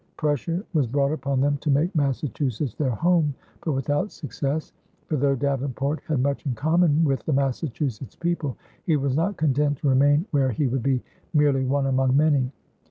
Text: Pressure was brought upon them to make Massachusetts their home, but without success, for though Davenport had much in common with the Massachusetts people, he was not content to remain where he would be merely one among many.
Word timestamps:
Pressure 0.17 0.63
was 0.73 0.87
brought 0.87 1.11
upon 1.11 1.41
them 1.41 1.57
to 1.57 1.69
make 1.69 1.95
Massachusetts 1.95 2.73
their 2.73 2.89
home, 2.89 3.35
but 3.63 3.73
without 3.73 4.11
success, 4.11 4.73
for 5.05 5.15
though 5.15 5.35
Davenport 5.35 6.01
had 6.07 6.21
much 6.23 6.43
in 6.47 6.55
common 6.55 7.03
with 7.05 7.23
the 7.27 7.33
Massachusetts 7.33 8.15
people, 8.15 8.57
he 8.83 8.97
was 8.97 9.15
not 9.15 9.37
content 9.37 9.77
to 9.77 9.89
remain 9.89 10.25
where 10.31 10.49
he 10.49 10.65
would 10.65 10.81
be 10.81 11.03
merely 11.35 11.63
one 11.63 11.85
among 11.85 12.17
many. 12.17 12.51